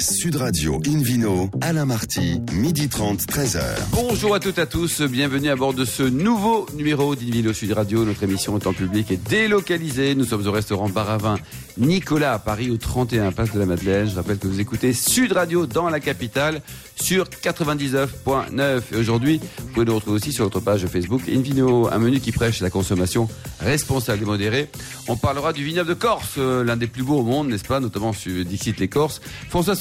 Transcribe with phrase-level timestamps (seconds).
[0.00, 3.60] Sud Radio Invino, Alain Marty, midi 30, 13h.
[3.90, 7.72] Bonjour à toutes et à tous, bienvenue à bord de ce nouveau numéro d'Invino Sud
[7.72, 8.04] Radio.
[8.04, 10.14] Notre émission est en public et délocalisée.
[10.14, 11.36] Nous sommes au restaurant Baravin
[11.78, 14.08] Nicolas à Paris, au 31 Place de la Madeleine.
[14.08, 16.60] Je rappelle que vous écoutez Sud Radio dans la capitale
[16.94, 18.82] sur 99.9.
[18.92, 22.32] Et aujourd'hui, vous pouvez nous retrouver aussi sur notre page Facebook Invino, un menu qui
[22.32, 23.28] prêche la consommation
[23.60, 24.68] responsable et modérée.
[25.08, 27.80] On parlera du vignoble de Corse, euh, l'un des plus beaux au monde, n'est-ce pas,
[27.80, 29.20] notamment sur Dixit les Corses.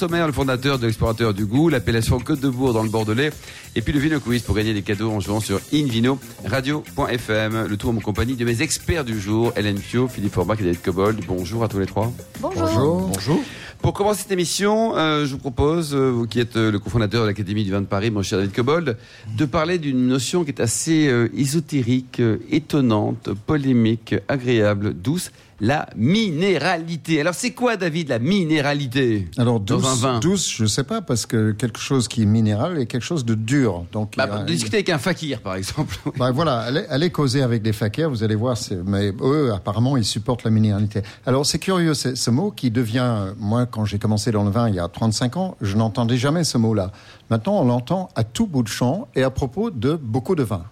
[0.08, 3.30] Sommer, le fondateur de l'explorateur du goût, l'appellation Côte de Bourg dans le Bordelais.
[3.76, 7.66] Et puis le Vino Quiz pour gagner des cadeaux en jouant sur Invino Radio.fm.
[7.68, 10.82] Le tout en compagnie de mes experts du jour, Hélène Pio, Philippe Forbach et David
[10.82, 11.20] Cobold.
[11.28, 12.14] Bonjour à tous les trois.
[12.40, 13.10] Bonjour.
[13.14, 13.42] Bonjour.
[13.82, 17.24] Pour commencer cette émission, euh, je vous propose, euh, vous qui êtes euh, le cofondateur
[17.24, 18.98] de l'Académie du vin de Paris, mon cher David Cobold,
[19.38, 25.88] de parler d'une notion qui est assez euh, ésotérique, euh, étonnante, polémique, agréable, douce, la
[25.96, 27.20] minéralité.
[27.22, 30.20] Alors c'est quoi, David, la minéralité Alors dans un douce, vin?
[30.20, 33.34] douce, je sais pas parce que quelque chose qui est minéral est quelque chose de
[33.36, 33.86] dur.
[33.92, 35.96] Donc bah, a- Discuter avec un fakir, par exemple.
[36.18, 38.58] Bah, voilà, allez, allez causer avec des fakirs, vous allez voir.
[38.86, 41.02] Mais eux, apparemment, ils supportent la minéralité.
[41.26, 44.76] Alors c'est curieux, ce mot qui devient, moi, quand j'ai commencé dans le vin il
[44.76, 46.92] y a 35 ans, je n'entendais jamais ce mot-là.
[47.30, 50.66] Maintenant, on l'entend à tout bout de champ et à propos de beaucoup de vins,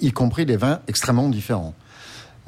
[0.00, 1.74] y compris des vins extrêmement différents.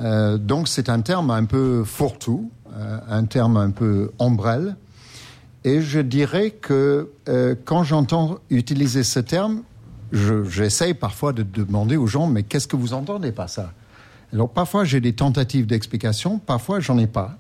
[0.00, 4.76] Euh, donc c'est un terme un peu fourre-tout, euh, un terme un peu ombrelle.
[5.64, 9.62] Et je dirais que euh, quand j'entends utiliser ce terme,
[10.10, 13.72] je- j'essaye parfois de demander aux gens, mais qu'est-ce que vous entendez par ça?
[14.32, 17.38] Alors parfois j'ai des tentatives d'explication, parfois j'en ai pas.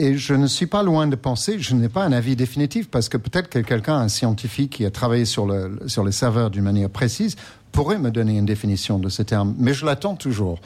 [0.00, 3.08] Et je ne suis pas loin de penser, je n'ai pas un avis définitif, parce
[3.08, 6.62] que peut-être que quelqu'un, un scientifique qui a travaillé sur, le, sur les saveurs d'une
[6.62, 7.34] manière précise,
[7.72, 10.60] pourrait me donner une définition de ce terme, mais je l'attends toujours.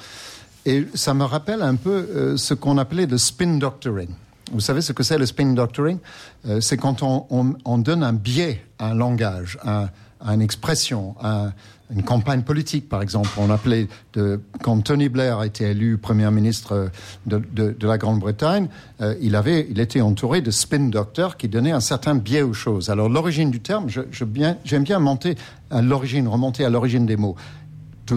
[0.65, 4.09] Et ça me rappelle un peu euh, ce qu'on appelait le spin doctoring.
[4.53, 5.99] Vous savez ce que c'est le spin doctoring?
[6.47, 9.89] Euh, C'est quand on, on- on donne un biais à un langage, à,
[10.21, 11.53] à une expression, à
[11.95, 13.29] une campagne politique, par exemple.
[13.39, 16.91] On appelait, de, quand Tony Blair a été élu Premier ministre
[17.27, 18.69] de, de- de la Grande-Bretagne,
[19.01, 22.55] euh, il, avait, il était entouré de spin doctors qui donnaient un certain biais aux
[22.55, 22.89] choses.
[22.89, 25.35] Alors l'origine du terme, je, je bien, j'aime bien monter
[25.71, 27.37] à l'origine, remonter à l'origine des mots.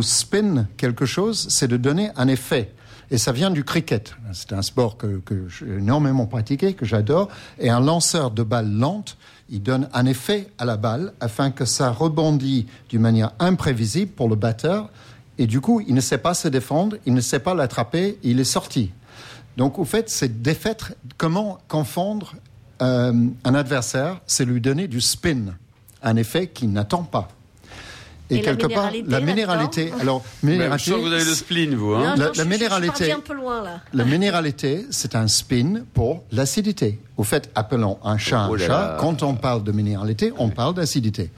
[0.02, 2.72] Spin quelque chose, c'est de donner un effet.
[3.12, 4.16] Et ça vient du cricket.
[4.34, 7.30] C'est un sport que, j'ai énormément pratiqué, que j'adore.
[7.60, 9.18] Et un lanceur de balle lente,
[9.50, 14.28] il donne un effet à la balle afin que ça rebondit d'une manière imprévisible pour
[14.28, 14.90] le batteur.
[15.38, 18.40] Et du coup, il ne sait pas se défendre, il ne sait pas l'attraper, il
[18.40, 18.92] est sorti.
[19.58, 20.94] Donc, au fait, c'est défaire.
[21.18, 22.36] Comment confondre
[22.82, 23.14] euh,
[23.44, 25.56] un adversaire C'est lui donner du spin,
[26.02, 27.30] un effet qu'il n'attend pas.
[28.32, 29.94] Et la minéralité, la minéralité.
[30.02, 31.92] Alors, je minéralité, sens que vous avez le spleen, vous.
[31.92, 33.82] Non, Hein La- non, la je- je- Je minéralité- suis partie un peu loin là.
[33.94, 37.00] la minéralité, c'est un spin pour l'acidité.
[37.18, 38.98] Au fait, appelons un chat Oh un chat.
[39.00, 41.30] Quand on parle de minéralité, on parle d'acidité.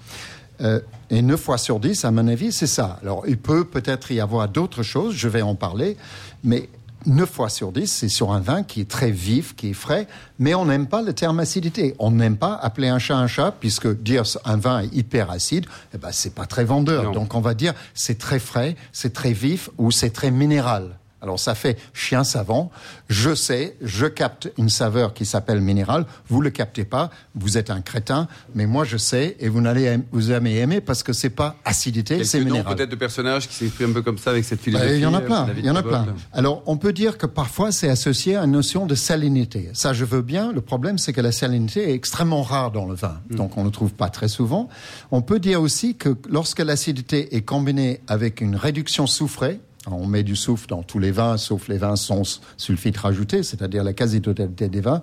[0.62, 2.98] Euh, et 9 fois sur 10, à mon avis, c'est ça.
[3.04, 5.98] Alors, il peut peut-être y avoir d'autres choses, je vais en parler,
[6.44, 6.70] mais
[7.08, 10.08] 9 fois sur 10, c'est sur un vin qui est très vif, qui est frais,
[10.40, 11.96] mais on n'aime pas le terme acidité.
[12.00, 15.66] On n'aime pas appeler un chat un chat, puisque dire un vin est hyper acide,
[15.96, 17.06] eh ben, c'est pas très vendeur.
[17.06, 17.12] Non.
[17.12, 20.98] Donc, on va dire c'est très frais, c'est très vif ou c'est très minéral.
[21.22, 22.70] Alors ça fait chien savant.
[23.10, 26.06] Je sais, je capte une saveur qui s'appelle minéral.
[26.30, 28.28] Vous le captez pas, vous êtes un crétin.
[28.54, 32.24] Mais moi je sais et vous n'allez vous jamais aimer parce que c'est pas acidité,
[32.24, 32.76] c'est minéral.
[32.76, 34.94] peut-être de personnages qui s'expriment un peu comme ça avec cette Bah, philosophie.
[34.96, 36.06] Il y en a euh, plein, il y en a plein.
[36.34, 39.70] Alors, on peut dire que parfois c'est associé à une notion de salinité.
[39.74, 40.52] Ça, je veux bien.
[40.52, 43.66] Le problème, c'est que la salinité est extrêmement rare dans le vin, donc on ne
[43.66, 44.70] le trouve pas très souvent.
[45.12, 49.60] On peut dire aussi que lorsque l'acidité est combinée avec une réduction soufrée,
[49.92, 53.84] on met du soufre dans tous les vins, sauf les vins sans sulfite rajouté, c'est-à-dire
[53.84, 55.02] la quasi-totalité des vins.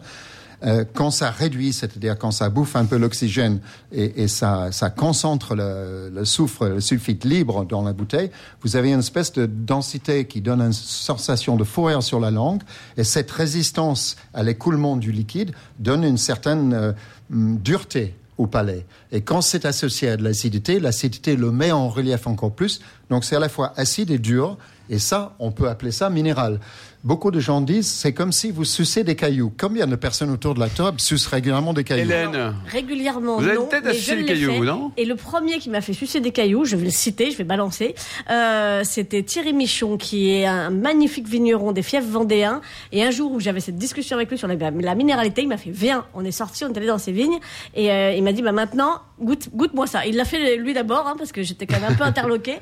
[0.64, 3.60] Euh, quand ça réduit, c'est-à-dire quand ça bouffe un peu l'oxygène
[3.92, 8.30] et, et ça, ça concentre le, le soufre, le sulfite libre dans la bouteille,
[8.62, 12.62] vous avez une espèce de densité qui donne une sensation de fourrure sur la langue.
[12.96, 16.92] Et cette résistance à l'écoulement du liquide donne une certaine euh,
[17.30, 18.86] hum, dureté au palais.
[19.12, 22.80] Et quand c'est associé à de l'acidité, l'acidité le met en relief encore plus.
[23.10, 24.56] Donc c'est à la fois acide et dur.
[24.90, 26.60] Et ça, on peut appeler ça minéral.
[27.04, 29.52] Beaucoup de gens disent, c'est comme si vous sucez des cailloux.
[29.60, 33.56] Combien de personnes autour de la table sucent régulièrement des cailloux Hélène, Régulièrement, Vous avez
[33.56, 33.68] non.
[33.70, 34.60] mais je des cailloux, fait.
[34.60, 37.36] non Et le premier qui m'a fait sucer des cailloux, je vais le citer, je
[37.36, 37.94] vais balancer,
[38.30, 42.62] euh, c'était Thierry Michon, qui est un magnifique vigneron des fiefs vendéens.
[42.90, 45.58] Et un jour où j'avais cette discussion avec lui sur la, la minéralité, il m'a
[45.58, 47.38] fait viens, on est sorti, on est allé dans ses vignes,
[47.74, 50.06] et euh, il m'a dit bah maintenant goûte, goûte-moi ça.
[50.06, 52.56] Il l'a fait lui d'abord, hein, parce que j'étais quand même un peu interloquée.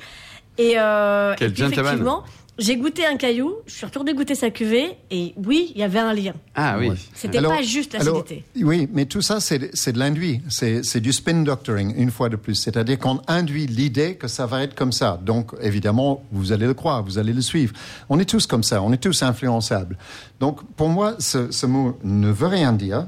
[0.59, 1.85] Et, euh, Quel et puis, gentleman.
[1.87, 2.25] effectivement,
[2.59, 5.99] J'ai goûté un caillou, je suis retourné goûter sa cuvée, et oui, il y avait
[5.99, 6.35] un lien.
[6.55, 6.91] Ah oui.
[7.15, 8.45] C'était Alors- pas juste alors, l'acidité.
[8.63, 10.43] oui, mais tout ça, c'est c'est de l'induit.
[10.51, 12.55] C'est c'est du spin doctoring, une fois de plus.
[12.55, 15.19] C'est-à-dire qu'on induit l'idée que ça va être comme ça.
[15.25, 17.73] Donc, évidemment, vous allez le croire, vous allez le suivre.
[18.11, 19.97] On est tous comme ça, on est tous influençables.
[20.39, 23.07] Donc, pour moi, ce, ce mot ne veut rien dire.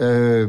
[0.00, 0.46] Euh,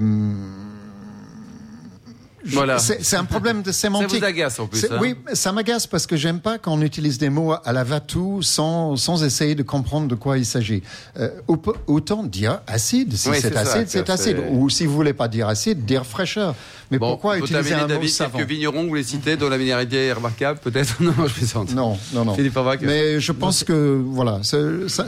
[2.46, 2.78] Voilà.
[2.80, 4.20] C'est un problème de sémantique.
[4.20, 5.00] vous agace, en plus, hein.
[5.02, 8.96] Oui, ça m'agace parce que j'aime pas qu'on utilise des mots à la va-tout sans,
[8.96, 10.84] sans essayer de comprendre de quoi il s'agit.
[11.20, 11.58] Euh, au-
[11.88, 14.38] autant dire acide, si Oui, c'est ça, acide, c'est- acide.
[14.52, 16.56] Ou si vous voulez pas dire acide, dire fraîcheur.
[16.92, 19.58] Mais Bon, pourquoi utiliser un mot David, savant quelques vignerons, vous les citez, dont la
[19.58, 21.74] minéralité est remarquable, peut-être Non, je plaisante.
[21.74, 22.36] Non, non, non.
[22.36, 22.58] Philippe.
[22.82, 24.58] Mais je pense que voilà, ça,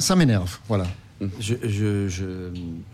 [0.01, 0.57] ça m'énerve.
[0.67, 0.85] Voilà.
[1.39, 2.23] Je, je, je,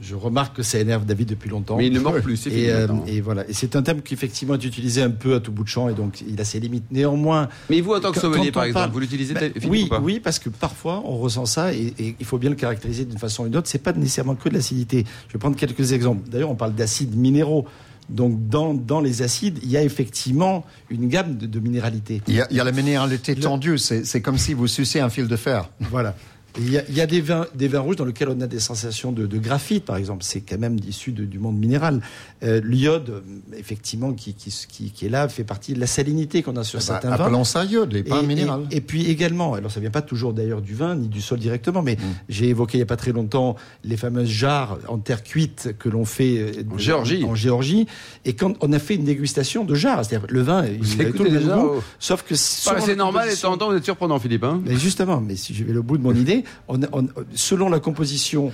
[0.02, 1.78] je remarque que ça énerve David depuis longtemps.
[1.78, 3.48] Mais il ne mord plus, c'est Et, euh, et voilà.
[3.48, 5.90] Et c'est un thème qui effectivement est utilisé un peu à tout bout de champ
[5.90, 6.86] et donc il a ses limites.
[6.92, 7.50] Néanmoins.
[7.70, 10.00] Mais vous, en tant que sommelier, par exemple, parle- vous l'utilisez, Philippe, oui, ou pas
[10.00, 13.20] oui, parce que parfois on ressent ça et, et il faut bien le caractériser d'une
[13.20, 13.68] façon ou d'une autre.
[13.70, 15.06] C'est pas nécessairement que de l'acidité.
[15.28, 16.28] Je vais prendre quelques exemples.
[16.28, 17.66] D'ailleurs, on parle d'acides minéraux.
[18.08, 22.22] Donc dans, dans les acides, il y a effectivement une gamme de, de minéralité.
[22.28, 23.80] Il y a, il y a la minéralité tendue.
[23.80, 25.70] C'est c'est comme si vous sucez un fil de fer.
[25.92, 26.16] Voilà.
[26.58, 28.48] Il y, a, il y a des vins, des vins rouges dans lesquels on a
[28.48, 30.24] des sensations de, de graphite, par exemple.
[30.24, 32.02] C'est quand même issu de- du monde minéral.
[32.44, 33.24] Euh, L'iode,
[33.58, 36.80] effectivement, qui, qui, qui, qui est là, fait partie de la salinité qu'on a sur
[36.80, 37.26] Bah, certains vins.
[37.26, 38.62] appelons ça iode et pas Et- minéral.
[38.72, 41.40] Et, et puis également, alors ça vient pas toujours d'ailleurs du vin ni du sol
[41.40, 42.00] directement, mais Mm.
[42.30, 45.90] j'ai évoqué il y a pas très longtemps les fameuses jarres en terre cuite que
[45.90, 47.24] l'on fait euh, En Géorgie.
[47.26, 47.86] En, Géorgie.
[48.24, 51.24] Et quand on a fait une dégustation de jarres, c'est-à-dire le vin, il avait tout
[51.26, 51.84] le même déjà, goût, oh.
[52.00, 54.44] sauf que Ah, C'est normal et temps vous êtes surprenant, Philippe.
[54.46, 57.70] Hein mais justement, mais si je vais au bout de mon idée, on, on- selon
[57.70, 58.52] la composition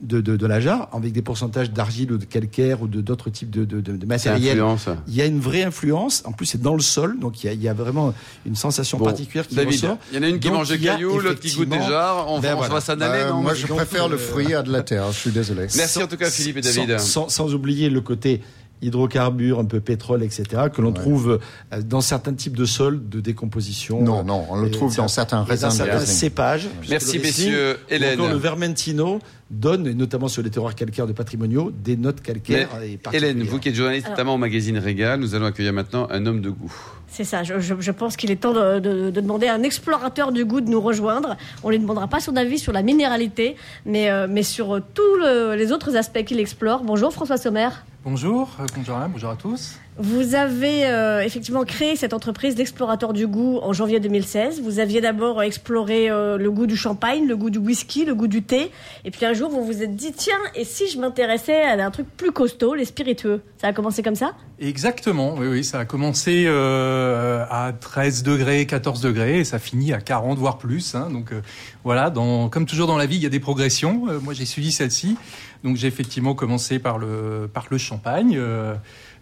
[0.00, 3.30] de, de, de la jarre, avec des pourcentages d'argile ou de calcaire ou de d'autres
[3.30, 4.60] types de, de, matériel,
[5.06, 6.22] il y a une vraie influence.
[6.26, 8.12] En plus, c'est dans le sol, donc il y a, il y a vraiment
[8.44, 9.98] une sensation Bon, particulière qui David, ressort.
[10.10, 12.28] il y en a une qui Donc, mange des cailloux, l'autre qui goûte des jarres.
[12.28, 12.74] On, Ben on voilà.
[12.74, 15.12] va s'en aller, non moi, je donc, préfère le euh, fruit à de la terre.
[15.12, 15.68] Je suis désolé.
[15.76, 16.98] Merci en tout cas, Philippe et David.
[16.98, 18.40] Sans, sans- sans oublier le côté
[18.82, 21.40] hydrocarbures, un peu pétrole, etc., que l'on trouve
[21.72, 24.02] euh, dans certains types de sols de décomposition.
[24.02, 26.68] Non, non, on le trouve dans certains dans raisins de certains cépages.
[26.88, 27.78] Merci, messieurs.
[27.88, 28.18] Hélène.
[28.18, 32.68] le Vermentino donne, et notamment sur les terroirs calcaires de patrimoniaux, des notes calcaires.
[32.82, 36.06] et Hélène, vous qui êtes journaliste, Alors- notamment au magazine Régal, nous allons accueillir maintenant
[36.10, 36.72] un homme de goût.
[37.06, 39.62] C'est ça, je, je- je pense qu'il est temps de, de- de demander à un
[39.62, 41.36] explorateur du goût de nous rejoindre.
[41.64, 43.56] On ne lui demandera pas son avis sur la minéralité,
[43.86, 46.84] mais, euh, mais sur euh, tous le- les autres aspects qu'il explore.
[46.84, 47.68] Bonjour François Sommer.
[48.04, 48.66] Bonjour, euh,
[49.10, 49.76] bonjour à tous.
[50.00, 54.62] Vous avez euh, effectivement créé cette entreprise d'explorateur du goût en janvier 2016.
[54.62, 58.28] Vous aviez d'abord exploré euh, le goût du champagne, le goût du whisky, le goût
[58.28, 58.70] du thé.
[59.04, 61.90] Et puis un jour, vous vous êtes dit, tiens, et si je m'intéressais à un
[61.90, 63.42] truc plus costaud, les spiritueux?
[63.60, 64.34] Ça a commencé comme ça?
[64.60, 69.92] Exactement, oui, oui, ça a commencé euh, à 13 degrés, 14 degrés, et ça finit
[69.92, 70.94] à 40, voire plus.
[70.94, 71.10] hein.
[71.10, 71.40] donc euh,
[71.82, 74.04] voilà, dans, comme toujours dans la vie, il y a des progressions.
[74.08, 75.16] Euh, moi, j'ai suivi celle-ci.
[75.64, 78.40] Donc j'ai effectivement commencé par le, par le champagne.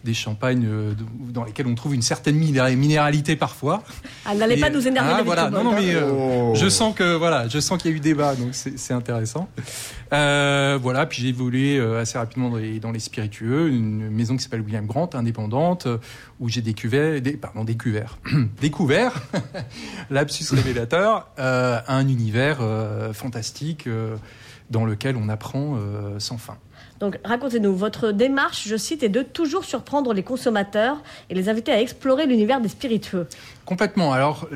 [0.05, 0.93] Des champagnes euh,
[1.31, 3.83] dans lesquels on trouve une certaine miné- minéralité parfois.
[4.25, 5.13] Ah, N'allez pas nous énerver.
[5.19, 6.53] Ah, voilà, non, non, mais euh, Oh.
[6.55, 9.49] je sens que voilà, je sens qu'il y a eu débat, donc c'est intéressant.
[10.13, 14.37] Euh, voilà, puis j'ai évolué euh, assez rapidement dans les, dans les spiritueux, une maison
[14.37, 15.89] qui s'appelle William Grant, indépendante,
[16.39, 18.19] où j'ai découvert, des, pardon, découvert,
[18.61, 19.13] découvert,
[20.11, 24.17] lapsus révélateur, euh, un univers euh, fantastique euh,
[24.71, 26.57] dans lequel on apprend euh, sans fin.
[27.01, 31.73] Donc racontez-nous, votre démarche, je cite, est de toujours surprendre les consommateurs et les inviter
[31.73, 33.27] à explorer l'univers des spiritueux.
[33.65, 34.13] Complètement.
[34.13, 34.49] Alors,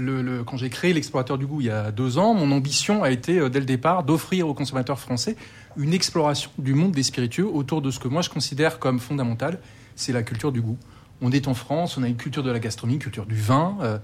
[0.46, 3.38] quand j'ai créé l'explorateur du goût il y a deux ans, mon ambition a été
[3.38, 5.36] euh, dès le départ d'offrir aux consommateurs français
[5.76, 9.58] une exploration du monde des spiritueux autour de ce que moi je considère comme fondamental,
[9.94, 10.78] c'est la culture du goût.
[11.22, 13.76] On est en France, on a une culture de la gastronomie, culture du vin.
[13.82, 13.98] euh,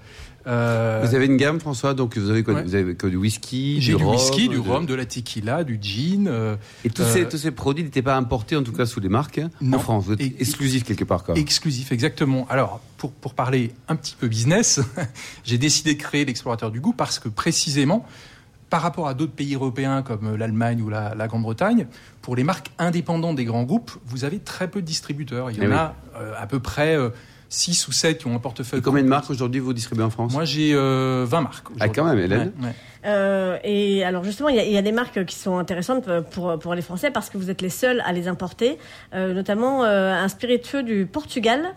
[0.47, 2.63] euh, Vous avez une gamme, François Donc vous avez quoi Ouais.
[2.63, 5.63] Vous avez quoi, du whisky, j'ai du, rhum, whisky, du de- rhum, de la tequila,
[5.63, 6.27] du gin.
[6.27, 8.99] euh, Et tous, Euh, ces, tous ces produits n'étaient pas importés, en tout cas sous
[8.99, 9.79] les marques, hein, en Non.
[9.79, 10.05] France.
[10.05, 11.35] Vous êtes Et- exclusif quelque part, quoi.
[11.37, 12.47] Exclusif, exactement.
[12.49, 14.79] Alors, pour, pour parler un petit peu business,
[15.43, 18.05] j'ai décidé de créer l'explorateur du goût parce que précisément,
[18.69, 21.87] par rapport à d'autres pays européens comme l'Allemagne ou la, la Grande-Bretagne,
[22.21, 25.51] pour les marques indépendantes des grands groupes, vous avez très peu de distributeurs.
[25.51, 25.75] Il y Eh en oui.
[25.75, 26.97] a euh, à peu près
[27.49, 28.79] 6 ou 7 qui ont un portefeuille.
[28.79, 31.67] Et combien de marques aujourd'hui vous distribuez en France Moi, j'ai euh, 20 marques.
[31.79, 32.51] Ah, quand même, Hélène.
[32.59, 32.75] Ouais, ouais.
[33.05, 36.09] Euh, et alors justement, il y, a, il y a des marques qui sont intéressantes
[36.31, 38.77] pour, pour les Français parce que vous êtes les seuls à les importer,
[39.13, 41.75] euh, notamment euh, un spiritueux du Portugal.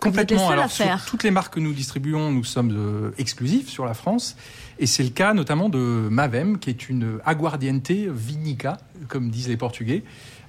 [0.00, 0.50] Complètement.
[0.50, 3.94] Alors, à sur toutes les marques que nous distribuons, nous sommes euh, exclusifs sur la
[3.94, 4.36] France.
[4.78, 8.76] Et c'est le cas notamment de Mavem, qui est une aguardiente vinica,
[9.08, 10.02] comme disent les Portugais.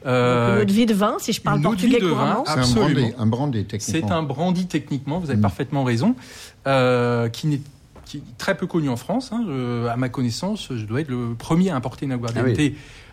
[0.06, 2.14] Euh, Une eau de vie de vin, si je parle portugais vie de vin.
[2.14, 2.44] couramment.
[2.46, 2.52] C'est
[3.18, 4.08] un brandy, techniquement.
[4.08, 5.42] c'est un brandy techniquement, vous avez Mm.
[5.42, 6.16] parfaitement raison,
[6.68, 7.62] euh, qui n'est
[8.06, 9.30] qui est très peu connu en France.
[9.32, 9.44] hein.
[9.48, 12.44] Je- à ma connaissance, je dois être le premier à importer une aguardiente.
[12.48, 12.52] Ah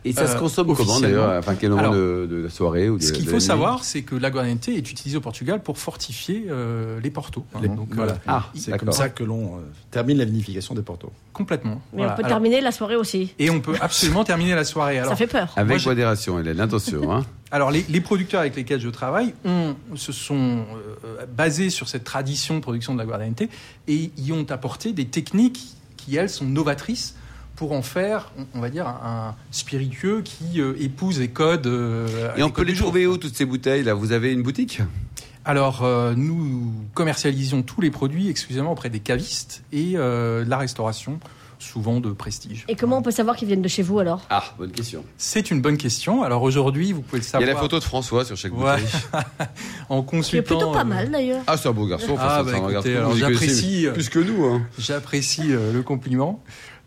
[0.08, 2.88] Et ça se Euh, consomme comment d'ailleurs Enfin, quel moment Alors, de, de la soirée
[2.88, 6.46] ou de, Ce qu'il faut savoir, c'est que l'aguardiente est utilisée au Portugal pour fortifier
[6.48, 7.44] euh, les portos.
[7.54, 7.58] hein.
[7.62, 8.12] Les- Donc, voilà.
[8.12, 9.60] euh, Ah, c'est comme ça que l'on euh,
[9.90, 11.10] termine la vinification des portos.
[11.32, 11.82] complètement.
[11.92, 12.12] Mais Voilà.
[12.12, 13.34] on peut Alors, terminer la soirée aussi.
[13.38, 14.98] et on peut absolument terminer la soirée.
[14.98, 15.52] Alors, ça fait peur.
[15.56, 17.12] Avec Moi, modération, Hélène, attention.
[17.12, 17.26] Hein.
[17.50, 20.64] Alors les, les producteurs avec lesquels je travaille ont, se sont
[21.04, 23.42] euh, basés sur cette tradition de production de l'aguardiente
[23.88, 25.60] et y ont apporté des techniques
[25.96, 27.14] qui elles sont novatrices
[27.56, 31.66] pour en faire, on, on va dire, un, un spiritueux qui euh, épouse les codes.
[31.66, 33.94] euh, Et on les peut codes les trouver où toutes ces bouteilles là?
[33.94, 34.80] Vous avez une boutique?
[35.44, 40.58] Alors euh, nous commercialisons tous les produits exclusivement auprès des cavistes et euh, de la
[40.58, 41.20] restauration,
[41.60, 42.64] souvent de prestige.
[42.68, 44.22] Et comment on peut savoir qu'ils viennent de chez vous alors?
[44.28, 45.04] Ah, bonne question.
[45.18, 46.24] C'est une bonne question.
[46.24, 48.52] Alors aujourd'hui, vous pouvez le Il y savoir a la photo de François sur chaque
[48.52, 48.74] Ouais.
[48.80, 49.00] bouteille.
[49.88, 50.42] en Qui est consultant.
[50.56, 51.42] plutôt pas euh, mal d'ailleurs.
[51.46, 52.16] Ah, c'est un beau garçon.
[52.18, 54.44] Ah, François, bah, c'est j'apprécie, euh, Plus que nous.
[54.46, 54.62] Hein.
[54.78, 56.42] J'apprécie euh, le compliment.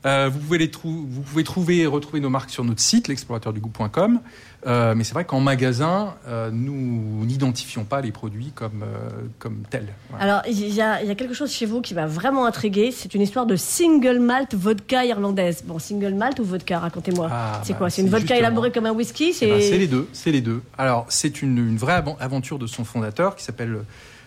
[0.06, 3.08] Euh, vous, pouvez les trou- vous pouvez trouver et retrouver nos marques sur notre site,
[3.10, 4.20] l'explorateurdugoût.com.
[4.68, 9.64] Euh, mais c'est vrai qu'en magasin, euh, nous n'identifions pas les produits comme, euh, comme
[9.70, 9.88] tels.
[10.10, 10.24] Voilà.
[10.24, 12.92] Alors, il y, a, il y a quelque chose chez vous qui m'a vraiment intrigué.
[12.92, 15.64] C'est une histoire de single malt vodka irlandaise.
[15.66, 17.28] Bon, single malt ou vodka, racontez-moi.
[17.32, 17.90] Ah, c'est bah, quoi?
[17.90, 19.34] C'est une vodka justement- élaborée comme un whisky?
[19.42, 20.08] Eh ben, C'est les deux.
[20.14, 20.62] C'est les deux.
[20.78, 23.80] Alors, c'est une, une vraie aventure de son fondateur qui s'appelle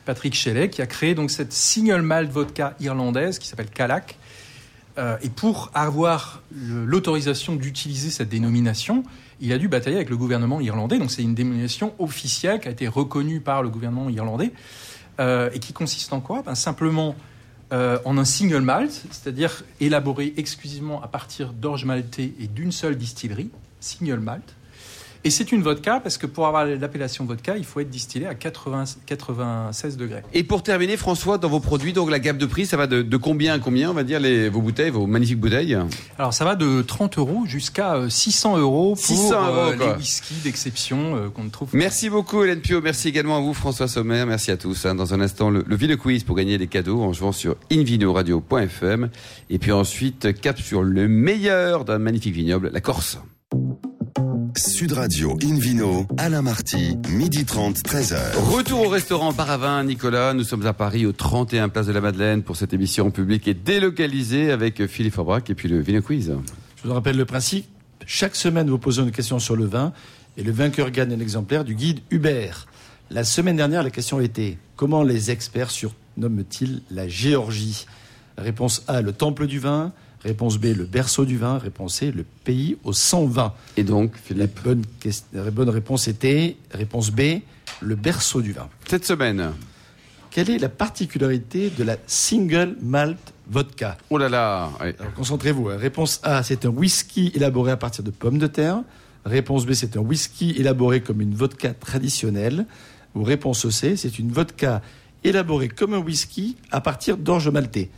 [0.05, 4.17] Patrick Shelley, qui a créé donc cette single malt vodka irlandaise qui s'appelle Calac.
[4.99, 9.05] Euh, et pour avoir l'autorisation d'utiliser cette dénomination,
[9.41, 10.99] il a dû batailler avec le gouvernement irlandais.
[10.99, 14.53] Donc c'est une dénomination officielle qui a été reconnue par le gouvernement irlandais
[15.21, 16.43] euh, et qui consiste en quoi?
[16.43, 17.17] Ben, Simplement
[17.73, 22.97] euh, en un single malt, c'est-à-dire élaboré exclusivement à partir d'orge maltais et d'une seule
[22.97, 24.55] distillerie, single malt.
[25.25, 28.35] Et c'est une vodka parce que pour avoir l'appellation vodka, il faut être distillé à
[28.35, 30.23] 80 96 degrés.
[30.35, 33.03] Et pour terminer, François, dans vos produits, donc la gamme de prix, ça va de,
[33.03, 35.79] de combien à combien, on va dire, les, vos bouteilles, vos magnifiques bouteilles?
[36.19, 39.87] Alors ça va de 30 euros jusqu'à euh, 600 euros pour 600 euros, euh, quoi.
[39.87, 42.81] les whiskies d'exception euh, qu'on trouve Merci beaucoup, Hélène Pio.
[42.83, 44.25] Merci également à vous, François Sommer.
[44.27, 44.87] Merci à tous.
[44.87, 44.95] hein.
[44.97, 49.09] Dans un instant, le, le Ville Quiz pour gagner des cadeaux en jouant sur invinoradio.fm.
[49.51, 53.19] Et puis ensuite, cap sur le meilleur d'un magnifique vignoble, la Corse.
[54.57, 58.37] Sud Radio Invino, Alain Marty, midi 30, 13h.
[58.55, 60.35] Retour au restaurant Paravin, Nicolas.
[60.35, 63.55] Nous sommes à Paris, au 31 Place de la Madeleine, pour cette émission publique et
[63.55, 66.35] délocalisée avec Philippe Aubrac et puis le Vino Quiz.
[66.83, 67.67] Je vous rappelle le principe.
[68.07, 69.93] Chaque semaine, vous posez une question sur le vin
[70.37, 72.67] et le vainqueur gagne un exemplaire du guide Hubert.
[73.11, 77.87] La semaine dernière, la question était comment les experts surnomment-ils la Géorgie?
[78.37, 79.93] Réponse A, le temple du vin.
[80.25, 81.59] Réponse B, le berceau du vin.
[81.59, 83.53] Réponse C, le pays aux 100 vins.
[83.77, 84.83] Et donc, La Philippe, bonne,
[85.33, 87.41] la bonne réponse était, réponse B,
[87.81, 88.69] le berceau du vin.
[88.87, 89.53] cette semaine,
[90.31, 93.19] Quelle est la particularité de la single malt
[93.51, 93.99] vodka?
[94.11, 94.71] Oh là là.
[94.81, 95.69] Alors concentrez-vous.
[95.69, 95.77] hein.
[95.77, 98.83] Réponse A, c'est un whisky élaboré à partir de pommes de terre.
[99.25, 102.67] Réponse B, c'est un whisky élaboré comme une vodka traditionnelle.
[103.15, 104.81] Ou réponse C, c'est une vodka
[105.25, 107.91] élaborée comme un whisky à partir d'orge maltais.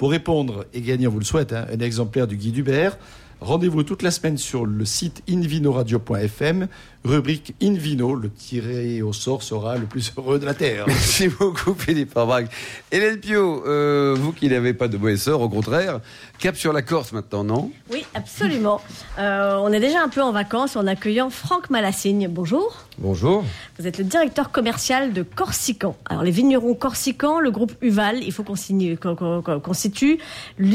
[0.00, 2.96] Pour répondre et gagner, on vous le souhaite, hein, un exemplaire du guide Hubert,
[3.42, 6.68] rendez-vous toute la semaine sur le site invinoradio.fm,
[7.04, 10.84] rubrique Invino, le tiré au sort sera le plus heureux de la Terre.
[10.86, 12.50] Merci beaucoup, Philippe Aubrac.
[12.90, 16.00] Hélène Pio, euh, vous qui n'avez pas de mauvais sort, au contraire,
[16.38, 17.70] cap sur la Corse maintenant, non?
[17.92, 18.80] Oui, absolument.
[19.18, 22.26] Euh, on est déjà un peu en vacances en accueillant Franck Malassigne.
[22.26, 22.86] Bonjour.
[23.00, 23.44] Bonjour.
[23.78, 25.96] Vous êtes le directeur commercial de Corsican.
[26.04, 28.56] Alors les vignerons corsicans, le groupe Uval, il faut qu'on
[29.62, 30.18] constitue,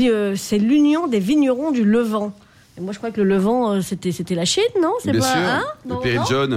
[0.09, 2.33] euh, c'est l'union des vignerons du Levant.
[2.77, 4.93] Et moi je crois que le Levant euh, c'était c'était la Chine, non?
[5.03, 5.37] C'est pas sûr.
[5.37, 5.63] hein?
[5.85, 6.01] Le Non,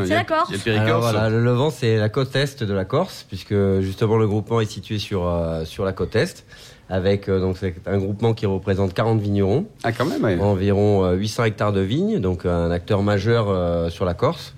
[0.04, 0.46] y C'est a, d'accord.
[0.48, 1.12] il y a le Péril Alors corse.
[1.12, 4.70] voilà, le Levant, c'est la côte est de la Corse, puisque justement le groupement est
[4.70, 6.46] situé sur, euh, sur la côte est,
[6.90, 10.38] avec euh, donc c'est un groupement qui représente 40 vignerons, Ah, quand même, ouais.
[10.40, 14.54] environ euh, 800 hectares de vignes, donc un acteur majeur euh, sur la Corse.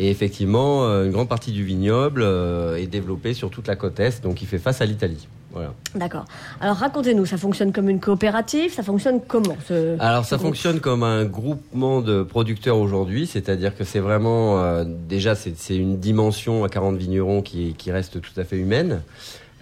[0.00, 3.98] Et effectivement, euh, une grande partie du vignoble euh, est développée sur toute la côte
[4.00, 5.26] est, donc il fait face à l'Italie.
[5.52, 5.72] Voilà.
[5.94, 6.24] D'accord.
[6.60, 10.48] Alors racontez-nous, ça fonctionne comme une coopérative, ça fonctionne comment ce- Alors ce ça groupe?
[10.48, 15.76] fonctionne comme un groupement de producteurs aujourd'hui, c'est-à-dire que c'est vraiment euh, déjà c'est c'est
[15.76, 19.00] une dimension à 40 vignerons qui, qui reste tout à fait humaine.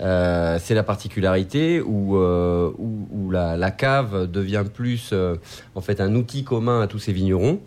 [0.00, 5.36] Euh, c'est la particularité où, euh, où, où la, la cave devient plus euh,
[5.74, 7.60] en fait un outil commun à tous ces vignerons.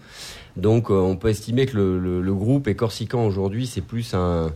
[0.56, 4.14] Donc euh, on peut estimer que le, le, le groupe et Corsican aujourd'hui c'est plus
[4.14, 4.52] un,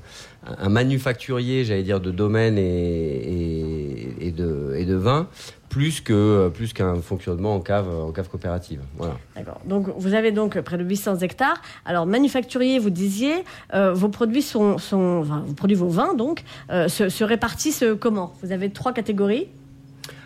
[0.45, 5.27] un manufacturier, j'allais dire, de domaine et, et, et de, et de vin,
[5.69, 8.81] plus que plus qu'un fonctionnement en cave en cave coopérative.
[8.97, 9.17] Voilà.
[9.35, 9.59] D'accord.
[9.65, 11.61] Donc vous avez donc près de 800 hectares.
[11.85, 16.43] Alors manufacturier, vous disiez, euh, vos produits sont, sont enfin, vos produits, vos vins donc,
[16.69, 18.33] euh, se, se répartissent comment?
[18.43, 19.47] Vous avez trois catégories?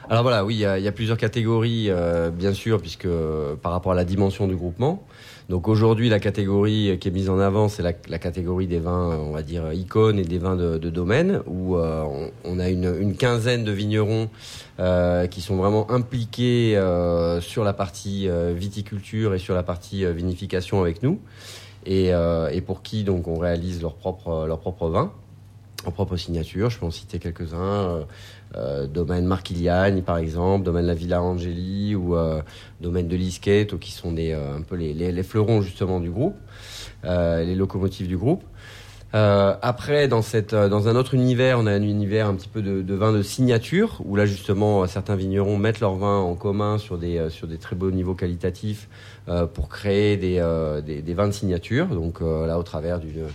[0.10, 3.06] Alors voilà, oui, il y, a, il y a plusieurs catégories, euh, bien sûr, puisque
[3.06, 5.06] euh, par rapport à la dimension du groupement.
[5.50, 9.18] Donc aujourd'hui, la catégorie qui est mise en avant, c'est la, la catégorie des vins,
[9.18, 12.68] on va dire, icônes et des vins de, de domaine, où euh, on, on a
[12.68, 14.30] une, une quinzaine de vignerons
[14.82, 20.04] euh, qui sont vraiment impliqués euh, sur la partie euh, viticulture et sur la partie
[20.04, 21.18] euh, vinification avec nous,
[21.86, 25.13] et, euh, et pour qui donc on réalise leur propre, leur propre vin
[25.86, 26.70] en propre signature.
[26.70, 28.06] Je peux en citer quelques-uns.
[28.56, 32.42] Euh, domaine Marquiliani, par exemple, domaine La Villa Angeli ou euh,
[32.82, 36.36] domaine de Lisquette, qui sont des, euh, un peu les, les, fleurons justement du groupe,
[37.04, 38.44] les locomotives du groupe.
[39.13, 42.82] Après, dans, cette, dans un autre univers, on a un univers un petit peu de,
[42.82, 47.00] de vin de signature, où là justement certains vignerons mettent leur vin en commun sur
[47.00, 48.88] des, sur des très beaux niveaux qualitatifs
[49.56, 50.46] pour créer des,
[50.86, 51.88] des, des, vins de signature.
[51.88, 53.25] Donc là, au travers d'une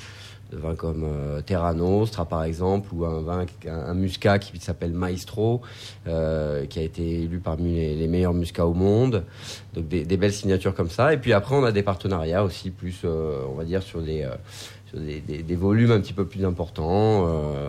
[0.52, 4.92] de vins comme euh, Terra Nostra par exemple ou un vin un, muscat qui s'appelle
[4.92, 5.62] Maestro
[6.06, 9.24] euh, qui a été élu parmi les, meilleurs muscats au monde.
[9.74, 11.14] Donc des, belles signatures comme ça.
[11.14, 14.28] Et puis après on a des partenariats aussi plus euh, on va dire sur des
[14.86, 17.26] sur des, des, volumes un petit peu plus importants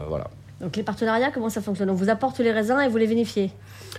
[0.08, 0.30] voilà.
[0.62, 1.90] Donc les partenariats, comment ça fonctionne?
[1.90, 3.52] On vous apporte les raisins et vous les vinifiez?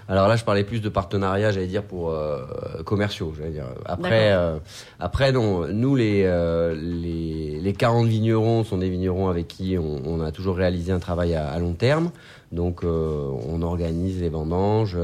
[0.09, 2.45] Alors là, je parlais plus de partenariats, j'allais dire pour euh,
[2.85, 3.67] commerciaux, j'allais dire.
[3.87, 4.59] Après, euh,
[5.01, 10.03] après non, nous les, euh, les les 40 vignerons sont des vignerons avec qui on,
[10.05, 12.11] on a toujours réalisé un travail à, à long terme.
[12.53, 14.99] Donc euh, on organise les vendanges.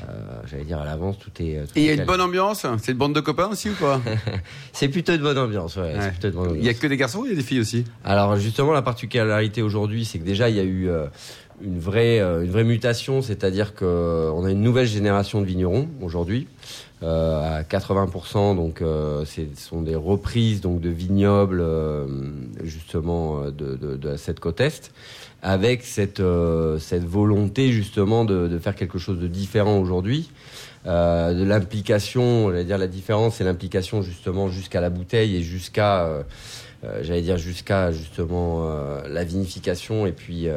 [0.00, 1.64] Euh, j'allais dire à l'avance, tout est.
[1.66, 2.66] Tout Et il y a une bonne ambiance?
[2.82, 4.00] C'est une bande de copains aussi ou quoi
[4.72, 5.96] C'est plutôt de bonne ambiance, ouais.
[5.96, 6.10] ouais.
[6.10, 6.58] Plutôt de bonne ambiance.
[6.60, 7.84] Il y a que des garçons ou il y a des filles aussi?
[8.04, 11.06] Alors justement, la particularité aujourd'hui, c'est que déjà il y a eu euh,
[11.62, 15.88] une vraie euh, une vraie mutation, c'est-à-dire que euh, a une nouvelle génération de vignerons
[16.00, 16.46] aujourd'hui.
[17.02, 22.06] Euh, à 80%, donc euh, ce sont des reprises donc de vignobles euh,
[22.62, 24.90] justement de, de, de, cette côte est,
[25.42, 30.30] avec cette euh, cette volonté justement de, de, faire quelque chose de différent aujourd'hui.
[30.86, 36.04] Euh, de l'implication, j'allais dire la différence, c'est l'implication justement jusqu'à la bouteille et jusqu'à,
[36.04, 36.22] euh,
[37.02, 38.66] j'allais dire jusqu'à justement
[39.06, 40.48] la vinification et puis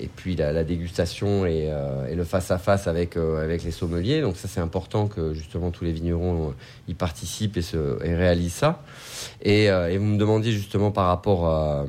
[0.00, 3.62] et puis la, la dégustation et, euh, et, le face à face avec euh, avec
[3.62, 4.20] les sommeliers.
[4.20, 6.54] Donc ça c'est important que justement tous les vignerons
[6.88, 8.82] y participent et se et réalisent ça.
[9.42, 11.86] Et, et vous me demandiez justement par rapport à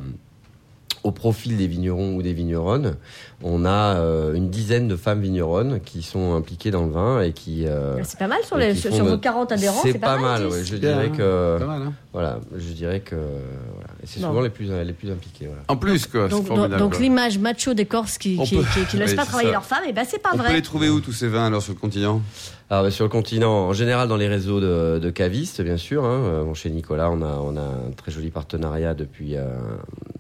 [1.03, 2.95] au profil des vignerons ou des vigneronnes,
[3.43, 7.33] on a euh, une dizaine de femmes vigneronnes qui sont impliquées dans le vin et
[7.33, 7.65] qui.
[7.65, 9.81] Euh, c'est pas mal sur, les, sur vos 40 adhérents.
[9.81, 11.57] C'est pas, pas, mal, mal ouais, je dirais que.
[11.59, 11.93] Pas mal, hein.
[12.13, 13.15] Voilà, je dirais que.
[13.15, 13.89] Voilà.
[14.03, 15.45] Et c'est souvent les plus les plus impliqués.
[15.47, 15.63] Voilà.
[15.69, 16.27] En plus, quoi.
[16.27, 16.47] Donc,
[16.77, 18.63] donc l'image macho des Corses qui qui, peut...
[18.73, 20.47] qui, qui, laissent oui, pas travailler leurs femmes, et ben c'est pas on vrai.
[20.47, 22.21] On peut les trouver où tous ces vins alors sur le continent?
[22.69, 26.05] Alors, sur le continent, en général dans les réseaux de, de cavistes, bien sûr.
[26.05, 26.43] Hein.
[26.45, 29.45] Bon, chez Nicolas, on a, on a un très joli partenariat depuis euh,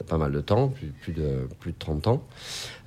[0.09, 2.23] pas mal de temps, plus, plus, de, plus de 30 ans.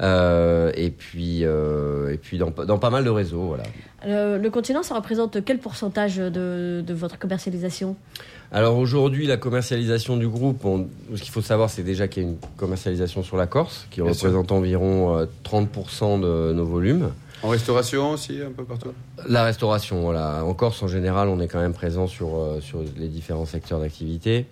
[0.03, 3.47] Euh, et puis, euh, et puis dans, dans, pas mal de réseaux.
[3.47, 3.65] Voilà.
[4.07, 7.97] Le, le, continent, ça représente quel pourcentage de, de votre commercialisation?
[8.55, 12.27] Alors aujourd'hui, la commercialisation du groupe, on, ce qu'il faut savoir, c'est déjà qu'il y
[12.27, 14.57] a une commercialisation sur la Corse, qui bien représente sûr.
[14.57, 17.11] environ euh, 30% de nos volumes.
[17.43, 18.93] En restauration aussi, un peu partout?
[19.29, 20.45] La restauration, voilà.
[20.45, 23.81] En Corse, en général, on est quand même présent sur, euh, sur les différents secteurs
[23.81, 24.47] d'activité.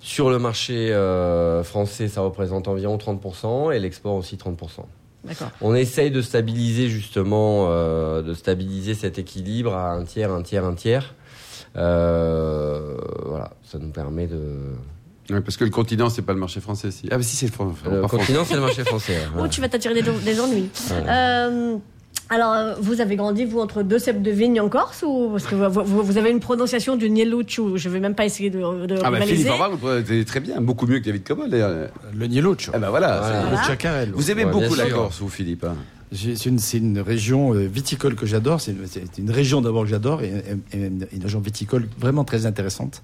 [0.00, 4.84] Sur le marché euh, français, ça représente environ 30% et l'export aussi 30%.
[5.60, 10.64] On essaye de stabiliser justement, euh, de stabiliser cet équilibre à un tiers, un tiers,
[10.64, 11.14] un tiers.
[11.76, 14.42] Euh, voilà, ça nous permet de.
[15.28, 16.90] Oui, parce que le continent, c'est pas le marché français.
[16.90, 17.08] Si.
[17.10, 19.18] Ah, mais si, c'est le, le continent, c'est le marché français.
[19.34, 19.42] Ouais.
[19.44, 20.68] Oh, tu vas t'attirer des, des, ennuis.
[20.90, 21.04] Ouais.
[21.08, 21.76] Euh,
[22.28, 25.54] alors, vous avez grandi, vous, entre deux cèpes de vigne en Corse ou parce que
[25.54, 28.98] vous, vous, vous avez une prononciation du Nielucciu Je vais même pas essayer de, de
[29.04, 31.88] Ah bah Philippe vous prenez très bien, beaucoup mieux que David Cobol d'ailleurs.
[32.14, 32.70] Le Nielucciu.
[32.72, 33.20] Ah bah voilà.
[33.20, 33.50] voilà.
[33.50, 34.10] Le Chacarel.
[34.12, 35.76] Vous aimez ouais, beaucoup la Corse, vous, Philippe hein
[36.12, 38.60] c'est une, une, région viticole que j'adore.
[38.60, 38.74] C'est
[39.18, 40.32] une, région d'abord que j'adore et,
[40.72, 43.02] une région viticole vraiment très intéressante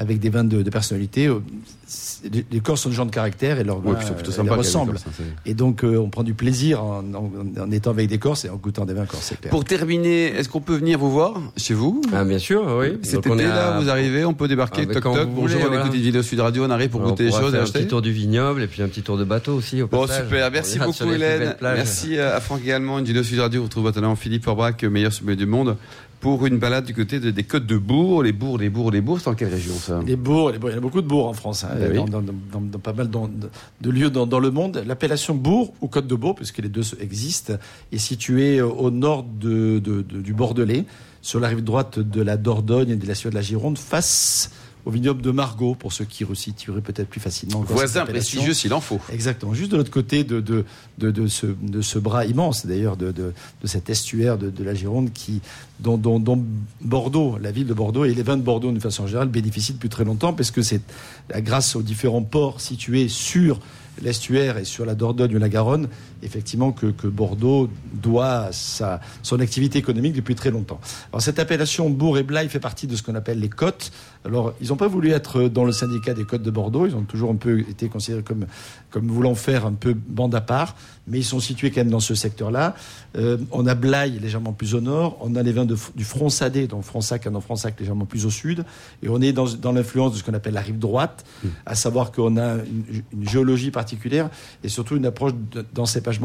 [0.00, 1.30] avec des vins de, de personnalité.
[2.32, 4.92] Les, les, Corses sont des gens de caractère et leurs vins ouais, plutôt sympa ressemblent.
[4.92, 5.04] Corses,
[5.44, 8.48] et donc euh, on prend du plaisir en, en, en, étant avec des Corses et
[8.48, 9.34] en goûtant des vins corses.
[9.50, 12.00] Pour terminer, est-ce qu'on peut venir vous voir chez vous?
[12.14, 12.98] Ah, Bien sûr, oui.
[13.02, 13.80] Cet été là, à...
[13.80, 15.28] vous arrivez, on peut débarquer, ah, toc toc.
[15.28, 15.82] Bonjour, voulez, on voilà.
[15.82, 17.80] écoute une vidéo Sud Radio, on arrive pour Alors, goûter les choses et acheter.
[17.80, 19.82] Un petit tour du vignoble et puis un petit tour de bateau aussi.
[19.82, 20.24] Au bon passage.
[20.24, 21.56] super, merci beaucoup Hélène.
[21.60, 23.60] Merci à Franck également, une vidéo Sud Radio.
[23.60, 25.76] Vous retrouvez maintenant Philippe Orbach, meilleur sommet du monde
[26.20, 28.22] pour une balade du côté de, des côtes de Bourg.
[28.22, 30.70] Les Bourgs, les Bourgs, les Bourgs, c'est dans quelle région ça Les Bourgs, les Bourgs,
[30.70, 31.96] il y a beaucoup de bourgs en France, hein, oui.
[31.96, 33.18] dans, dans, dans, dans, pas mal de,
[33.80, 34.82] de lieux dans, le monde.
[34.86, 37.54] L'appellation bourg ou côte de Bourg, puisque les deux existent,
[37.90, 40.84] est située au nord de, du Bordelais,
[41.22, 44.50] sur la rive droite de la Dordogne et de la Suède de la Gironde, face
[44.84, 47.60] au vignoble de Margaux, pour ceux qui resitueraient peut-être plus facilement.
[47.60, 49.00] Voisin prestigieux s'il en faut.
[49.12, 50.64] Exactement, juste de l'autre côté de, de,
[50.98, 54.64] de, de ce, de ce bras immense, d'ailleurs, de, de, de cet estuaire de, de
[54.64, 55.40] la Gironde, qui,
[55.80, 56.42] dont, dont, dont
[56.80, 59.88] Bordeaux, la ville de Bordeaux et les vins de Bordeaux, d'une façon générale, bénéficient depuis
[59.88, 60.82] très longtemps, parce que c'est
[61.36, 63.60] grâce aux différents ports situés sur
[64.02, 65.88] l'estuaire et sur la Dordogne ou la Garonne,
[66.22, 70.80] effectivement, que, que Bordeaux doit sa, son activité économique depuis très longtemps.
[71.12, 73.90] Alors, cette appellation Bourg et Blaye fait partie de ce qu'on appelle les côtes.
[74.24, 76.86] Alors, ils n'ont pas voulu être dans le syndicat des côtes de Bordeaux.
[76.86, 78.46] Ils ont toujours un peu été considérés comme,
[78.90, 80.76] comme voulant faire un peu bande à part.
[81.06, 82.74] Mais ils sont situés quand même dans ce secteur-là.
[83.16, 85.16] Euh, on a Blaye légèrement plus au nord.
[85.22, 88.64] On a les vins de, du Fronsadé, donc Fronsac, un Fronsac légèrement plus au sud.
[89.02, 91.24] Et on est dans, dans l'influence de ce qu'on appelle la rive droite,
[91.66, 94.28] à savoir qu'on a une, une géologie particulière
[94.62, 95.64] et surtout une approche de-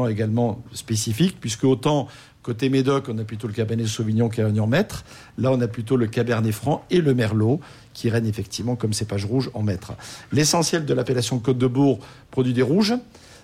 [0.08, 2.08] également spécifique, puisque autant
[2.42, 5.04] côté Médoc, on a plutôt le Cabernet Sauvignon qui règne en maître.
[5.36, 7.60] Là, on a plutôt le Cabernet Franc et le Merlot
[7.92, 9.94] qui règnent effectivement comme cépage rouge en maître.
[10.30, 11.98] L'essentiel de l'appellation Côte de Bourg
[12.30, 12.94] produit des rouges.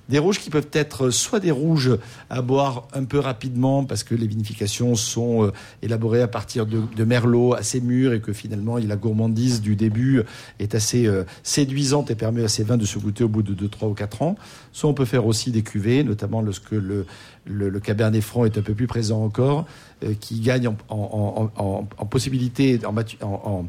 [0.08, 1.96] Des rouges qui peuvent être soit des rouges
[2.28, 6.82] à boire un peu rapidement parce que les vinifications sont euh, élaborées à partir de,
[6.96, 10.22] de merlot assez mûrs et que finalement la gourmandise du début
[10.58, 13.54] est assez euh, séduisante et permet à ces vins de se goûter au bout de
[13.54, 14.36] 2, 3 ou 4 ans.
[14.72, 17.06] Soit on peut faire aussi des cuvées, notamment lorsque le,
[17.44, 19.66] le, le Cabernet Franc est un peu plus présent encore,
[20.02, 23.66] euh, qui gagne en, en, en, en, possibilité, en, en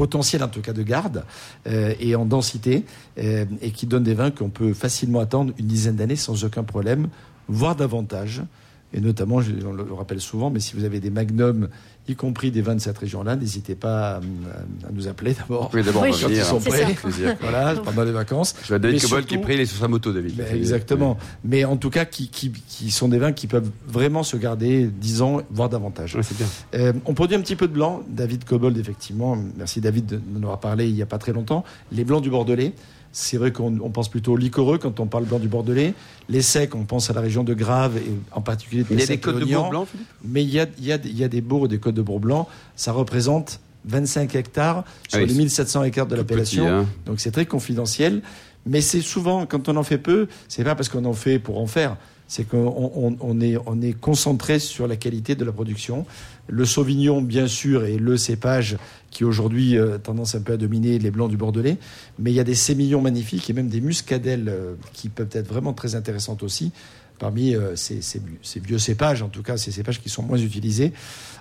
[0.00, 1.24] potentiel en tout cas de garde
[1.66, 2.86] euh, et en densité
[3.18, 6.62] euh, et qui donne des vins qu'on peut facilement attendre une dizaine d'années sans aucun
[6.62, 7.08] problème,
[7.48, 8.40] voire davantage.
[8.94, 11.68] Et notamment, on le rappelle souvent, mais si vous avez des magnums,
[12.10, 15.70] y compris des vins de cette région-là, n'hésitez pas à, à nous appeler d'abord.
[15.72, 16.96] Oui, d'abord, Oui, on va Quand ils sont prêts,
[17.40, 18.54] voilà, pendant les vacances.
[18.62, 20.34] Je vais à David Cobol qui prie, il est sur sa moto, David.
[20.36, 21.16] Mais exactement.
[21.44, 24.86] Mais en tout cas, qui, qui, qui sont des vins qui peuvent vraiment se garder
[24.86, 26.16] 10 ans, voire davantage.
[26.22, 26.46] C'est bien.
[26.74, 28.02] Euh, on produit un petit peu de blanc.
[28.08, 31.64] David Cobold, effectivement, merci David de nous avoir parlé il n'y a pas très longtemps.
[31.92, 32.74] Les blancs du Bordelais.
[33.12, 35.94] C'est vrai qu'on on pense plutôt au liquoreux quand on parle blanc du Bordelais.
[36.28, 39.06] Les secs, on pense à la région de Grave et en particulier Il y a
[39.06, 40.06] des codes de bourg blanc, Philippe?
[40.24, 41.94] Mais il y a, il y, a, il y a des bourgs et des côtes
[41.96, 42.48] de bourg blanc.
[42.76, 46.68] Ça représente 25 hectares sur Ah oui, les 1700 hectares de l'appellation.
[46.68, 46.86] hein.
[47.06, 48.22] Donc c'est très confidentiel.
[48.66, 51.58] Mais c'est souvent, quand on en fait peu, c'est pas parce qu'on en fait pour
[51.58, 51.96] en faire.
[52.32, 56.06] C'est qu'on on, on est, on est concentré sur la qualité de la production.
[56.46, 58.76] Le Sauvignon, bien sûr, est le cépage
[59.10, 61.76] qui aujourd'hui euh, tendance un peu à dominer les blancs du Bordelais.
[62.20, 65.48] Mais il y a des sémillons magnifiques et même des muscadelles euh, qui peuvent être
[65.48, 66.70] vraiment très intéressantes aussi.
[67.18, 70.38] Parmi euh, ces, ces- ces vieux cépages, en tout cas, ces cépages qui sont moins
[70.38, 70.92] utilisés.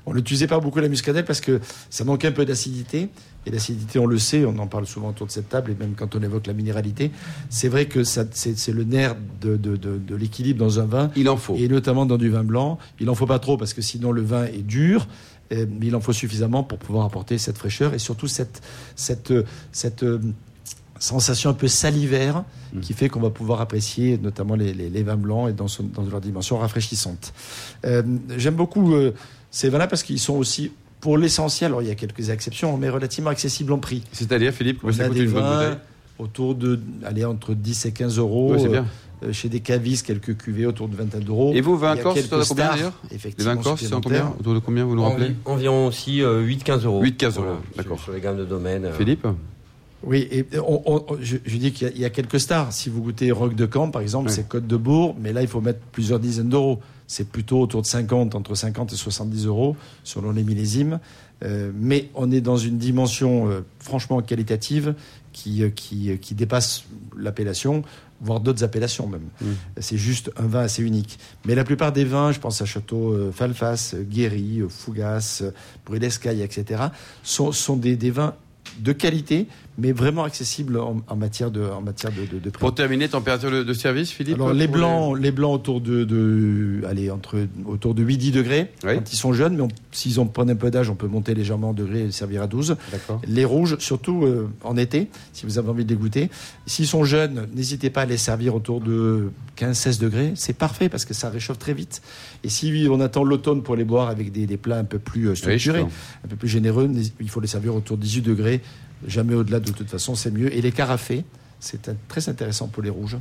[0.08, 3.10] On n'utilisait pas beaucoup la muscadelle parce que ça manquait un peu d'acidité.
[3.46, 5.94] Et l'acidité, on le sait, on en parle souvent autour de cette table, et même
[5.96, 7.10] quand on évoque la minéralité,
[7.50, 11.30] c'est vrai que c'est le nerf de, de- de- de l'équilibre dans un vin, Il
[11.30, 11.56] en faut.
[11.56, 12.78] et notamment dans du vin blanc.
[13.00, 15.08] Il n'en faut pas trop parce que sinon le vin est dur,
[15.54, 18.62] euh, mais il en faut suffisamment pour pouvoir apporter cette fraîcheur et surtout cette,
[18.96, 20.20] cette, euh, cette euh,
[21.00, 22.82] sensation un peu salivaire Mm.
[22.82, 25.84] qui fait qu'on va pouvoir apprécier notamment les, les- les vins blancs et dans, son-
[25.84, 27.34] dans leur dimension rafraîchissante.
[27.86, 28.04] Euh,
[28.38, 29.14] J'aime beaucoup euh,
[29.50, 32.90] ces vins-là parce qu'ils sont aussi, pour l'essentiel, alors il y a quelques exceptions, mais
[32.90, 34.04] relativement accessibles en prix.
[34.12, 35.78] C'est-à-dire, Philippe, On comment ça a coûte des une bonne bouteille
[36.18, 38.52] autour de, allez, entre 10 et 15 euros.
[38.54, 38.86] Ouais, c'est bien.
[39.24, 41.52] Euh, chez des cavistes, quelques cuvées autour de 20 d'euros.
[41.54, 44.54] Et vos vins corse, doit combien stars, d'ailleurs Les effectivement, vins corse, c'est combien Autour
[44.54, 47.04] de combien, vous nous rappelez Envi- environ aussi euh, 8-15 euros.
[47.04, 47.98] 8-15 euros, Voilà, d'accord.
[47.98, 48.86] Sur, sur les gammes de domaine.
[48.86, 49.28] euh, Philippe
[50.04, 52.40] Oui, et on- on- on- je, je dis qu'il y, a- il y a quelques
[52.40, 52.72] stars.
[52.72, 55.48] Si vous goûtez Rock de Camp, par exemple, c'est Côte de Bourg, mais là, il
[55.48, 56.80] faut mettre plusieurs dizaines d'euros.
[57.08, 61.00] C'est plutôt autour de 50, entre 50 et 70 euros, selon les millésimes.
[61.44, 64.94] Euh, mais on est dans une dimension euh, franchement qualitative
[65.34, 66.84] qui, euh, qui, qui dépasse
[67.18, 67.82] l'appellation,
[68.22, 69.30] voire d'autres appellations même.
[69.80, 71.18] C'est juste un vin assez unique.
[71.46, 75.44] Mais la plupart des vins, je pense à Château Falfas, Guéry, Fougas,
[75.86, 76.84] Brulescaille, etc.,
[77.24, 78.36] sont, sont des, des vins
[78.80, 79.48] de qualité,
[79.80, 82.60] mais vraiment accessibles en, en matière de, en matière de, de, de prix.
[82.60, 86.82] Pour terminer, température de, de service, Philippe Alors les blancs, les blancs autour de, de
[86.88, 88.96] allez, entre autour de 8-10 degrés Oui.
[88.96, 91.70] quand ils sont jeunes, mais s'ils ont prennent un peu d'âge, on peut monter légèrement
[91.70, 92.76] en degrés et le servir à 12.
[92.92, 93.22] D'accord.
[93.28, 96.30] Les rouges, surtout euh, en été, si vous avez envie de les goûter.
[96.66, 100.32] S'ils sont jeunes, n'hésitez pas à les servir autour de 15-16 degrés.
[100.36, 102.02] C'est parfait parce que ça réchauffe très vite.
[102.44, 105.28] Et si on attend l'automne pour les boire avec des, des plats un peu plus
[105.30, 106.90] euh, structurés, un peu plus généreux,
[107.20, 108.62] il faut les servir autour de 18 degrés.
[109.08, 110.54] Jamais au-delà, de toute façon, c'est mieux.
[110.54, 111.24] Et les carafés,
[111.60, 113.18] c'est très intéressant pour les rouges.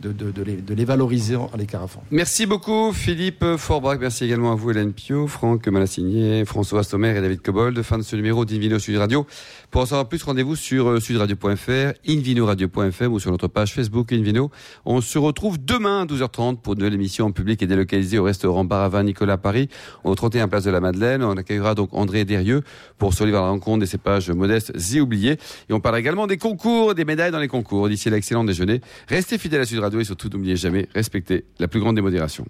[0.00, 2.00] De, de, de les, de les valoriser en les carafons.
[2.10, 7.20] Merci beaucoup Philippe Forbrac, merci également à vous Hélène Pio, Franck Malassigné, François Sommer et
[7.20, 7.80] David Cobold.
[7.82, 9.26] Fin de ce numéro d'Invino Sud Radio.
[9.70, 14.50] Pour en savoir plus, rendez-vous sur euh, sudradio.fr, invinoradio.fm ou sur notre page Facebook Invino.
[14.84, 18.24] On se retrouve demain à 12h30 pour une nouvelle émission en public et délocalisée au
[18.24, 19.68] restaurant Baravin Nicolas Paris,
[20.04, 21.22] au 31 place de la Madeleine.
[21.22, 22.62] On accueillera donc André Derieux
[22.98, 25.38] pour se livrer à la rencontre des cépages modestes et oubliés.
[25.68, 27.88] Et on parlera également des concours, des médailles dans les concours.
[27.88, 31.96] D'ici l'excellent déjeuner, restez fidèles à Sud Et surtout n'oubliez jamais, respectez la plus grande
[31.96, 32.46] démodération.